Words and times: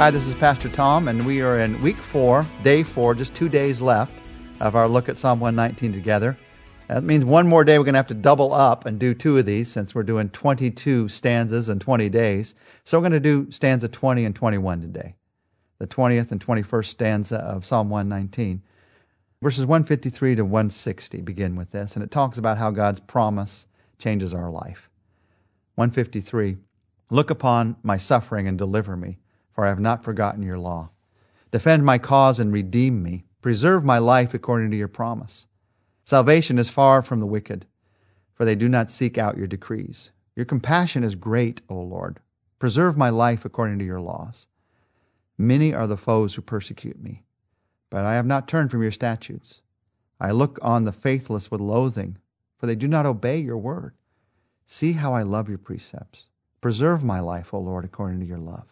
Hi, 0.00 0.10
this 0.10 0.26
is 0.26 0.34
Pastor 0.36 0.70
Tom, 0.70 1.08
and 1.08 1.26
we 1.26 1.42
are 1.42 1.58
in 1.60 1.78
week 1.82 1.98
four, 1.98 2.46
day 2.62 2.82
four, 2.82 3.14
just 3.14 3.34
two 3.34 3.50
days 3.50 3.82
left 3.82 4.18
of 4.60 4.74
our 4.74 4.88
look 4.88 5.10
at 5.10 5.18
Psalm 5.18 5.40
119 5.40 5.92
together. 5.92 6.38
That 6.88 7.04
means 7.04 7.22
one 7.22 7.46
more 7.46 7.66
day 7.66 7.76
we're 7.76 7.84
going 7.84 7.92
to 7.92 7.98
have 7.98 8.06
to 8.06 8.14
double 8.14 8.54
up 8.54 8.86
and 8.86 8.98
do 8.98 9.12
two 9.12 9.36
of 9.36 9.44
these 9.44 9.70
since 9.70 9.94
we're 9.94 10.02
doing 10.02 10.30
22 10.30 11.10
stanzas 11.10 11.68
in 11.68 11.80
20 11.80 12.08
days. 12.08 12.54
So 12.84 12.96
we're 12.96 13.10
going 13.10 13.12
to 13.12 13.20
do 13.20 13.50
stanza 13.50 13.88
20 13.88 14.24
and 14.24 14.34
21 14.34 14.80
today. 14.80 15.16
The 15.80 15.86
20th 15.86 16.32
and 16.32 16.40
21st 16.40 16.86
stanza 16.86 17.36
of 17.36 17.66
Psalm 17.66 17.90
119. 17.90 18.62
Verses 19.42 19.66
153 19.66 20.36
to 20.36 20.46
160 20.46 21.20
begin 21.20 21.56
with 21.56 21.72
this, 21.72 21.94
and 21.94 22.02
it 22.02 22.10
talks 22.10 22.38
about 22.38 22.56
how 22.56 22.70
God's 22.70 23.00
promise 23.00 23.66
changes 23.98 24.32
our 24.32 24.50
life. 24.50 24.88
153 25.74 26.56
Look 27.10 27.28
upon 27.28 27.76
my 27.82 27.98
suffering 27.98 28.48
and 28.48 28.56
deliver 28.56 28.96
me, 28.96 29.18
for 29.52 29.64
I 29.66 29.68
have 29.68 29.80
not 29.80 30.04
forgotten 30.04 30.42
your 30.42 30.58
law. 30.58 30.90
Defend 31.50 31.84
my 31.84 31.98
cause 31.98 32.38
and 32.38 32.52
redeem 32.52 33.02
me. 33.02 33.24
Preserve 33.42 33.84
my 33.84 33.98
life 33.98 34.34
according 34.34 34.70
to 34.70 34.76
your 34.76 34.88
promise. 34.88 35.46
Salvation 36.04 36.58
is 36.58 36.68
far 36.68 37.02
from 37.02 37.20
the 37.20 37.26
wicked, 37.26 37.66
for 38.34 38.44
they 38.44 38.54
do 38.54 38.68
not 38.68 38.90
seek 38.90 39.18
out 39.18 39.36
your 39.36 39.46
decrees. 39.46 40.10
Your 40.36 40.46
compassion 40.46 41.04
is 41.04 41.14
great, 41.14 41.62
O 41.68 41.74
Lord. 41.74 42.20
Preserve 42.58 42.96
my 42.96 43.10
life 43.10 43.44
according 43.44 43.78
to 43.78 43.84
your 43.84 44.00
laws. 44.00 44.46
Many 45.38 45.72
are 45.72 45.86
the 45.86 45.96
foes 45.96 46.34
who 46.34 46.42
persecute 46.42 47.02
me, 47.02 47.24
but 47.88 48.04
I 48.04 48.14
have 48.14 48.26
not 48.26 48.46
turned 48.46 48.70
from 48.70 48.82
your 48.82 48.92
statutes. 48.92 49.60
I 50.20 50.32
look 50.32 50.58
on 50.60 50.84
the 50.84 50.92
faithless 50.92 51.50
with 51.50 51.60
loathing, 51.60 52.18
for 52.58 52.66
they 52.66 52.74
do 52.74 52.86
not 52.86 53.06
obey 53.06 53.38
your 53.38 53.56
word. 53.56 53.94
See 54.66 54.92
how 54.92 55.14
I 55.14 55.22
love 55.22 55.48
your 55.48 55.58
precepts. 55.58 56.26
Preserve 56.60 57.02
my 57.02 57.20
life, 57.20 57.54
O 57.54 57.58
Lord, 57.58 57.84
according 57.86 58.20
to 58.20 58.26
your 58.26 58.38
love. 58.38 58.66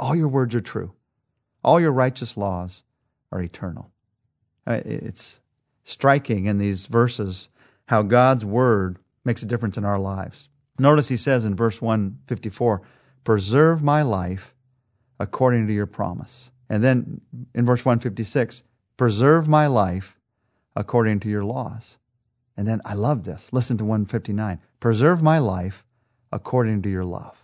All 0.00 0.16
your 0.16 0.28
words 0.28 0.54
are 0.54 0.62
true. 0.62 0.94
All 1.62 1.78
your 1.78 1.92
righteous 1.92 2.36
laws 2.36 2.84
are 3.30 3.42
eternal. 3.42 3.92
Uh, 4.66 4.80
it's 4.84 5.42
striking 5.84 6.46
in 6.46 6.56
these 6.56 6.86
verses 6.86 7.50
how 7.88 8.02
God's 8.02 8.44
word 8.44 8.98
makes 9.26 9.42
a 9.42 9.46
difference 9.46 9.76
in 9.76 9.84
our 9.84 9.98
lives. 9.98 10.48
Notice 10.78 11.08
he 11.08 11.18
says 11.18 11.44
in 11.44 11.54
verse 11.54 11.82
154, 11.82 12.80
Preserve 13.24 13.82
my 13.82 14.00
life 14.00 14.54
according 15.18 15.66
to 15.66 15.74
your 15.74 15.86
promise. 15.86 16.50
And 16.70 16.82
then 16.82 17.20
in 17.54 17.66
verse 17.66 17.84
156, 17.84 18.62
Preserve 18.96 19.48
my 19.48 19.66
life 19.66 20.18
according 20.74 21.20
to 21.20 21.28
your 21.28 21.44
laws. 21.44 21.98
And 22.56 22.66
then 22.66 22.80
I 22.86 22.94
love 22.94 23.24
this. 23.24 23.52
Listen 23.52 23.76
to 23.76 23.84
159. 23.84 24.60
Preserve 24.78 25.22
my 25.22 25.38
life 25.38 25.84
according 26.32 26.80
to 26.82 26.88
your 26.88 27.04
love. 27.04 27.39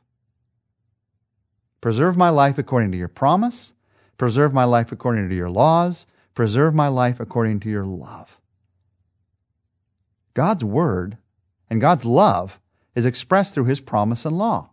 Preserve 1.81 2.17
my 2.17 2.31
life 2.31 2.59
according 2.59 2.93
to 2.93 2.99
your 2.99 3.09
promise. 3.09 3.73
Preserve 4.19 4.53
my 4.53 4.65
life 4.65 4.93
according 4.93 5.29
to 5.29 5.35
your 5.35 5.51
laws. 5.51 6.07
Preserve 6.35 6.75
my 6.75 6.89
life 6.89 7.21
according 7.21 7.61
to 7.61 7.71
your 7.71 7.85
love. 7.85 8.41
God's 10.35 10.65
word 10.65 11.19
and 11.71 11.81
God's 11.81 12.05
love 12.05 12.61
is 12.95 13.05
expressed 13.05 13.55
through 13.55 13.65
his 13.65 13.81
promise 13.81 14.25
and 14.25 14.37
law. 14.37 14.71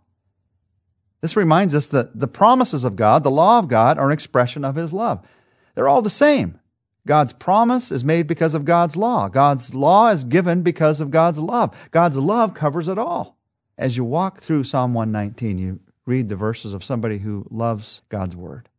This 1.21 1.37
reminds 1.37 1.73
us 1.73 1.87
that 1.89 2.19
the 2.19 2.27
promises 2.27 2.83
of 2.83 2.97
God, 2.97 3.23
the 3.23 3.31
law 3.31 3.59
of 3.59 3.69
God, 3.69 3.97
are 3.97 4.07
an 4.07 4.11
expression 4.11 4.65
of 4.65 4.75
his 4.75 4.91
love. 4.91 5.25
They're 5.73 5.87
all 5.87 6.01
the 6.01 6.09
same. 6.09 6.59
God's 7.07 7.33
promise 7.33 7.91
is 7.91 8.03
made 8.03 8.27
because 8.27 8.53
of 8.53 8.65
God's 8.65 8.95
law. 8.95 9.27
God's 9.27 9.73
law 9.73 10.09
is 10.09 10.23
given 10.23 10.63
because 10.63 10.99
of 10.99 11.11
God's 11.11 11.39
love. 11.39 11.89
God's 11.91 12.17
love 12.17 12.53
covers 12.53 12.87
it 12.87 12.97
all. 12.97 13.37
As 13.77 13.97
you 13.97 14.03
walk 14.03 14.39
through 14.39 14.65
Psalm 14.65 14.93
119, 14.93 15.57
you 15.57 15.79
read 16.05 16.29
the 16.29 16.35
verses 16.35 16.73
of 16.73 16.83
somebody 16.83 17.19
who 17.19 17.45
loves 17.49 18.01
God's 18.09 18.35
word. 18.35 18.69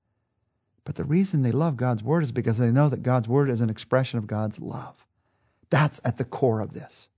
But 0.85 0.97
the 0.97 1.05
reason 1.05 1.43
they 1.43 1.53
love 1.53 1.77
God's 1.77 2.03
word 2.03 2.23
is 2.23 2.33
because 2.33 2.59
they 2.59 2.71
know 2.71 2.89
that 2.89 3.03
God's 3.03 3.27
word 3.27 3.49
is 3.49 3.61
an 3.61 3.71
expression 3.71 4.19
of 4.19 4.27
God's 4.27 4.61
love. 4.61 5.07
That's 5.71 6.01
at 6.05 6.19
the 6.19 6.25
core 6.25 6.61
of 6.61 6.75
this. 6.75 7.09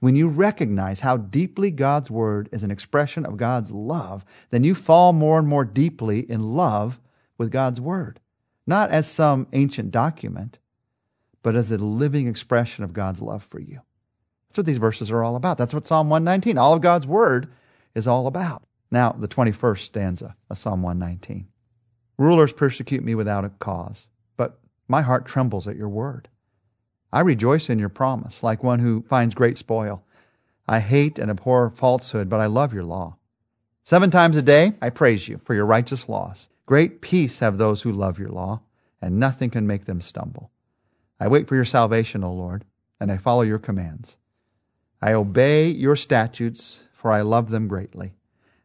When 0.00 0.16
you 0.16 0.28
recognize 0.28 1.00
how 1.00 1.16
deeply 1.16 1.70
God's 1.70 2.10
word 2.10 2.48
is 2.52 2.62
an 2.62 2.70
expression 2.70 3.24
of 3.24 3.38
God's 3.38 3.70
love, 3.70 4.24
then 4.50 4.64
you 4.64 4.74
fall 4.74 5.12
more 5.14 5.38
and 5.38 5.48
more 5.48 5.64
deeply 5.64 6.20
in 6.30 6.54
love 6.54 7.00
with 7.38 7.50
God's 7.50 7.80
word. 7.80 8.20
Not 8.66 8.90
as 8.90 9.10
some 9.10 9.46
ancient 9.52 9.90
document, 9.90 10.58
but 11.42 11.56
as 11.56 11.70
a 11.70 11.78
living 11.78 12.26
expression 12.26 12.84
of 12.84 12.92
God's 12.92 13.22
love 13.22 13.42
for 13.42 13.60
you. 13.60 13.80
That's 14.48 14.58
what 14.58 14.66
these 14.66 14.78
verses 14.78 15.10
are 15.10 15.24
all 15.24 15.36
about. 15.36 15.58
That's 15.58 15.74
what 15.74 15.86
Psalm 15.86 16.10
119, 16.10 16.58
all 16.58 16.74
of 16.74 16.80
God's 16.80 17.06
word, 17.06 17.50
is 17.94 18.06
all 18.06 18.26
about. 18.26 18.62
Now, 18.94 19.10
the 19.10 19.26
21st 19.26 19.80
stanza 19.80 20.36
of 20.48 20.56
Psalm 20.56 20.80
119. 20.80 21.48
Rulers 22.16 22.52
persecute 22.52 23.02
me 23.02 23.16
without 23.16 23.44
a 23.44 23.48
cause, 23.48 24.06
but 24.36 24.60
my 24.86 25.02
heart 25.02 25.26
trembles 25.26 25.66
at 25.66 25.74
your 25.74 25.88
word. 25.88 26.28
I 27.12 27.22
rejoice 27.22 27.68
in 27.68 27.80
your 27.80 27.88
promise, 27.88 28.44
like 28.44 28.62
one 28.62 28.78
who 28.78 29.02
finds 29.02 29.34
great 29.34 29.58
spoil. 29.58 30.04
I 30.68 30.78
hate 30.78 31.18
and 31.18 31.28
abhor 31.28 31.70
falsehood, 31.70 32.28
but 32.28 32.38
I 32.38 32.46
love 32.46 32.72
your 32.72 32.84
law. 32.84 33.16
Seven 33.82 34.12
times 34.12 34.36
a 34.36 34.42
day 34.42 34.74
I 34.80 34.90
praise 34.90 35.26
you 35.26 35.40
for 35.42 35.54
your 35.54 35.66
righteous 35.66 36.08
laws. 36.08 36.48
Great 36.64 37.00
peace 37.00 37.40
have 37.40 37.58
those 37.58 37.82
who 37.82 37.90
love 37.90 38.20
your 38.20 38.30
law, 38.30 38.60
and 39.02 39.18
nothing 39.18 39.50
can 39.50 39.66
make 39.66 39.86
them 39.86 40.00
stumble. 40.00 40.52
I 41.18 41.26
wait 41.26 41.48
for 41.48 41.56
your 41.56 41.64
salvation, 41.64 42.22
O 42.22 42.32
Lord, 42.32 42.64
and 43.00 43.10
I 43.10 43.16
follow 43.16 43.42
your 43.42 43.58
commands. 43.58 44.18
I 45.02 45.14
obey 45.14 45.66
your 45.68 45.96
statutes, 45.96 46.84
for 46.92 47.10
I 47.10 47.22
love 47.22 47.50
them 47.50 47.66
greatly. 47.66 48.14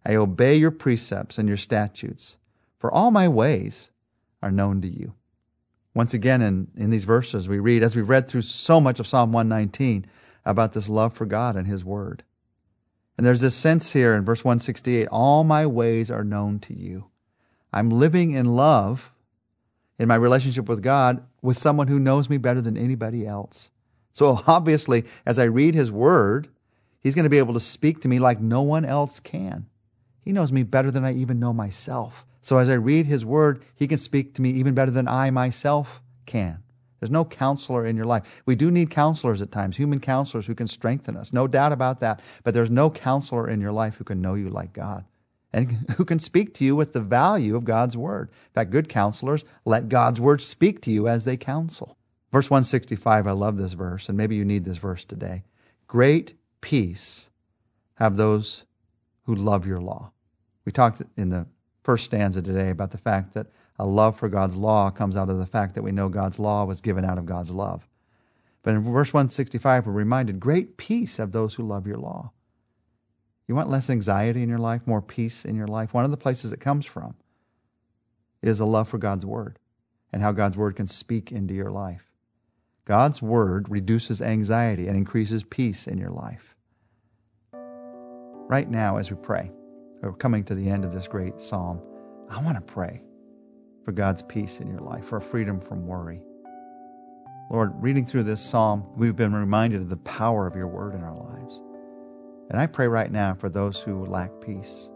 I 0.09 0.16
obey 0.16 0.56
your 0.56 0.72
precepts 0.72 1.38
and 1.38 1.47
your 1.47 1.56
statutes, 1.56 2.38
for 2.80 2.92
all 2.92 3.12
my 3.12 3.28
ways 3.28 3.92
are 4.42 4.50
known 4.50 4.81
to 4.81 4.88
you. 4.88 5.14
Once 5.94 6.16
again, 6.16 6.42
in, 6.42 6.68
in 6.75 6.90
these 6.90 7.03
verses, 7.03 7.47
we 7.47 7.59
read, 7.59 7.84
as 7.84 7.96
we've 7.96 8.09
read 8.09 8.28
through 8.28 8.42
so 8.42 8.81
much 8.81 9.00
of 9.00 9.06
Psalm 9.06 9.31
119, 9.31 10.08
about 10.44 10.74
this 10.74 10.90
love 10.90 11.14
for 11.14 11.28
God 11.28 11.56
and 11.56 11.68
His 11.68 11.86
Word. 11.86 12.24
And 13.19 13.28
there's 13.28 13.42
this 13.42 13.53
sense 13.53 13.94
here 13.94 14.16
in 14.16 14.25
verse 14.25 14.44
168 14.44 15.08
all 15.12 15.44
my 15.44 15.68
ways 15.68 16.09
are 16.09 16.24
known 16.24 16.58
to 16.62 16.74
you. 16.74 17.06
I'm 17.72 17.92
living 17.92 18.31
in 18.31 18.56
love 18.56 19.14
in 20.00 20.08
my 20.08 20.16
relationship 20.16 20.68
with 20.68 20.81
God 20.81 21.24
with 21.44 21.56
someone 21.56 21.88
who 21.88 22.00
knows 22.00 22.31
me 22.31 22.40
better 22.40 22.62
than 22.62 22.78
anybody 22.78 23.28
else. 23.28 23.69
So 24.14 24.42
obviously, 24.48 25.06
as 25.24 25.38
I 25.38 25.44
read 25.44 25.75
his 25.75 25.92
word, 25.92 26.48
he's 27.00 27.14
going 27.14 27.25
to 27.25 27.30
be 27.30 27.38
able 27.38 27.53
to 27.53 27.59
speak 27.59 28.02
to 28.02 28.08
me 28.08 28.18
like 28.18 28.40
no 28.40 28.64
one 28.64 28.86
else 28.86 29.19
can. 29.19 29.68
He 30.30 30.34
knows 30.34 30.52
me 30.52 30.62
better 30.62 30.92
than 30.92 31.04
I 31.04 31.16
even 31.16 31.40
know 31.40 31.54
myself. 31.54 32.24
So 32.44 32.60
as 32.60 32.70
I 32.70 32.76
read 32.76 33.08
his 33.08 33.26
word, 33.26 33.64
he 33.74 33.88
can 33.88 33.98
speak 33.98 34.36
to 34.36 34.44
me 34.44 34.52
even 34.52 34.76
better 34.76 34.92
than 34.92 35.08
I 35.08 35.32
myself 35.32 36.04
can. 36.28 36.62
There's 37.00 37.10
no 37.10 37.26
counselor 37.26 37.84
in 37.84 37.96
your 37.96 38.06
life. 38.06 38.44
We 38.46 38.56
do 38.56 38.70
need 38.70 38.92
counselors 38.92 39.42
at 39.42 39.52
times, 39.52 39.78
human 39.78 40.00
counselors 40.00 40.46
who 40.46 40.54
can 40.54 40.68
strengthen 40.68 41.18
us. 41.18 41.34
No 41.34 41.48
doubt 41.48 41.72
about 41.72 42.00
that. 42.02 42.22
But 42.44 42.54
there's 42.54 42.70
no 42.70 42.92
counselor 42.92 43.50
in 43.50 43.60
your 43.60 43.72
life 43.72 43.96
who 43.96 44.04
can 44.04 44.22
know 44.22 44.36
you 44.36 44.52
like 44.52 44.72
God 44.72 45.04
and 45.52 45.92
who 45.98 46.06
can 46.06 46.20
speak 46.20 46.54
to 46.54 46.64
you 46.64 46.76
with 46.76 46.94
the 46.94 47.02
value 47.02 47.56
of 47.56 47.64
God's 47.64 47.98
word. 47.98 48.30
In 48.30 48.54
fact, 48.54 48.70
good 48.70 48.88
counselors 48.88 49.44
let 49.66 49.90
God's 49.90 50.22
word 50.22 50.42
speak 50.42 50.80
to 50.82 50.92
you 50.92 51.08
as 51.08 51.26
they 51.26 51.38
counsel. 51.38 51.98
Verse 52.32 52.52
165, 52.52 53.26
I 53.26 53.32
love 53.32 53.58
this 53.58 53.74
verse, 53.74 54.08
and 54.08 54.16
maybe 54.16 54.36
you 54.36 54.46
need 54.46 54.64
this 54.64 54.78
verse 54.78 55.04
today. 55.04 55.42
Great 55.88 56.36
peace 56.62 57.32
have 57.96 58.16
those 58.16 58.66
who 59.24 59.34
love 59.34 59.66
your 59.66 59.82
law. 59.82 60.12
We 60.69 60.74
talked 60.74 61.02
in 61.18 61.30
the 61.30 61.47
first 61.81 62.06
stanza 62.06 62.44
today 62.44 62.69
about 62.69 62.91
the 62.91 63.00
fact 63.00 63.34
that 63.34 63.47
a 63.80 63.88
love 63.88 64.19
for 64.19 64.30
God's 64.30 64.56
law 64.56 64.91
comes 64.91 65.18
out 65.18 65.28
of 65.28 65.40
the 65.40 65.47
fact 65.47 65.74
that 65.74 65.81
we 65.81 65.91
know 65.91 66.09
God's 66.09 66.38
law 66.38 66.63
was 66.63 66.80
given 66.80 67.03
out 67.03 67.18
of 67.18 67.25
God's 67.25 67.50
love. 67.50 67.88
But 68.62 68.75
in 68.75 68.84
verse 68.84 69.12
165, 69.12 69.88
we're 69.88 69.94
reminded 69.94 70.39
great 70.39 70.77
peace 70.77 71.18
have 71.18 71.31
those 71.31 71.56
who 71.56 71.63
love 71.63 71.88
your 71.88 71.98
law. 71.98 72.33
You 73.48 73.56
want 73.56 73.71
less 73.71 73.89
anxiety 73.89 74.44
in 74.44 74.50
your 74.50 74.60
life, 74.60 74.86
more 74.86 75.01
peace 75.01 75.44
in 75.44 75.56
your 75.56 75.66
life? 75.66 75.92
One 75.92 76.06
of 76.06 76.12
the 76.12 76.18
places 76.18 76.54
it 76.54 76.60
comes 76.60 76.86
from 76.86 77.15
is 78.44 78.60
a 78.60 78.65
love 78.65 78.88
for 78.88 79.00
God's 79.00 79.25
word 79.25 79.57
and 80.13 80.22
how 80.22 80.33
God's 80.33 80.56
word 80.56 80.75
can 80.75 80.86
speak 80.86 81.31
into 81.31 81.56
your 81.56 81.72
life. 81.72 82.12
God's 82.86 83.24
word 83.24 83.69
reduces 83.69 84.22
anxiety 84.22 84.88
and 84.88 84.95
increases 84.95 85.44
peace 85.44 85.88
in 85.88 85.98
your 85.98 86.12
life. 86.12 86.54
Right 87.51 88.69
now, 88.69 88.98
as 88.98 89.10
we 89.10 89.18
pray, 89.18 89.51
we're 90.01 90.13
coming 90.13 90.44
to 90.46 90.56
the 90.56 90.69
end 90.69 90.86
of 90.86 90.94
this 90.94 91.07
great 91.07 91.42
psalm. 91.42 91.81
I 92.30 92.42
want 92.42 92.56
to 92.56 92.62
pray 92.62 93.01
for 93.84 93.92
God's 93.92 94.22
peace 94.24 94.60
in 94.60 94.69
your 94.69 94.80
life, 94.80 95.06
for 95.06 95.19
freedom 95.19 95.60
from 95.60 95.86
worry. 95.86 96.22
Lord, 97.50 97.74
reading 97.81 98.06
through 98.06 98.24
this 98.24 98.42
psalm, 98.42 98.86
we've 98.96 99.16
been 99.16 99.34
reminded 99.34 99.81
of 99.81 99.90
the 99.90 99.98
power 99.98 100.46
of 100.46 100.56
your 100.56 100.68
word 100.68 100.94
in 100.94 101.04
our 101.04 101.16
lives. 101.16 101.60
And 102.50 102.60
I 102.60 102.68
pray 102.68 102.88
right 102.88 103.12
now 103.12 103.34
for 103.34 103.50
those 103.50 103.80
who 103.80 104.06
lack 104.06 104.31
peace, 104.42 104.88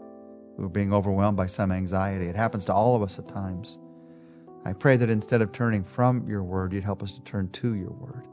who 0.56 0.64
are 0.64 0.68
being 0.68 0.92
overwhelmed 0.92 1.36
by 1.36 1.48
some 1.48 1.72
anxiety. 1.72 2.26
It 2.26 2.36
happens 2.36 2.64
to 2.66 2.74
all 2.74 2.94
of 2.94 3.02
us 3.02 3.18
at 3.18 3.28
times. 3.28 3.78
I 4.64 4.72
pray 4.72 4.96
that 4.96 5.10
instead 5.10 5.42
of 5.42 5.52
turning 5.52 5.84
from 5.84 6.26
your 6.28 6.42
word, 6.42 6.72
you'd 6.72 6.84
help 6.84 7.02
us 7.02 7.12
to 7.12 7.20
turn 7.22 7.50
to 7.50 7.74
your 7.74 7.90
word. 7.90 8.26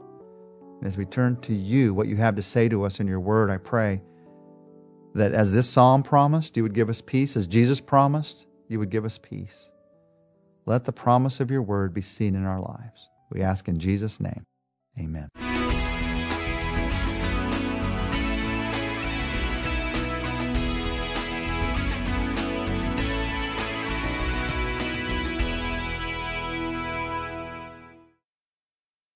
And 0.78 0.86
as 0.86 0.96
we 0.96 1.04
turn 1.04 1.40
to 1.42 1.54
you, 1.54 1.92
what 1.92 2.08
you 2.08 2.16
have 2.16 2.36
to 2.36 2.42
say 2.42 2.68
to 2.68 2.84
us 2.84 3.00
in 3.00 3.06
your 3.06 3.20
word, 3.20 3.50
I 3.50 3.58
pray 3.58 4.02
that 5.14 5.32
as 5.32 5.52
this 5.52 5.68
psalm 5.68 6.02
promised, 6.02 6.56
you 6.56 6.62
would 6.62 6.74
give 6.74 6.88
us 6.88 7.00
peace. 7.00 7.36
As 7.36 7.46
Jesus 7.46 7.80
promised, 7.80 8.46
you 8.68 8.78
would 8.78 8.90
give 8.90 9.04
us 9.04 9.18
peace. 9.18 9.70
Let 10.64 10.84
the 10.84 10.92
promise 10.92 11.40
of 11.40 11.50
your 11.50 11.62
word 11.62 11.92
be 11.92 12.00
seen 12.00 12.34
in 12.34 12.46
our 12.46 12.60
lives. 12.60 13.08
We 13.30 13.42
ask 13.42 13.68
in 13.68 13.78
Jesus' 13.78 14.20
name. 14.20 14.44
Amen. 14.98 15.51